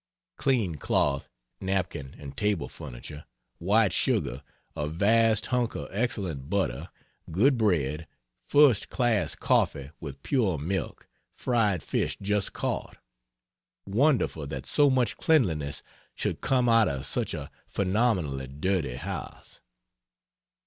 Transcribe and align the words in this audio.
Clean 0.35 0.73
cloth, 0.77 1.29
napkin 1.59 2.15
and 2.17 2.35
table 2.35 2.67
furniture, 2.67 3.23
white 3.59 3.93
sugar, 3.93 4.41
a 4.75 4.89
vast 4.89 5.45
hunk 5.53 5.75
of 5.75 5.89
excellent 5.91 6.49
butter, 6.49 6.89
good 7.29 7.55
bread, 7.55 8.07
first 8.43 8.89
class 8.89 9.35
coffee 9.35 9.91
with 9.99 10.23
pure 10.23 10.57
milk, 10.57 11.07
fried 11.35 11.83
fish 11.83 12.17
just 12.19 12.51
caught. 12.51 12.97
Wonderful 13.85 14.47
that 14.47 14.65
so 14.65 14.89
much 14.89 15.17
cleanliness 15.17 15.83
should 16.15 16.41
come 16.41 16.67
out 16.67 16.87
of 16.89 17.05
such 17.05 17.35
a 17.35 17.51
phenomenally 17.67 18.47
dirty 18.47 18.95
house. 18.95 19.61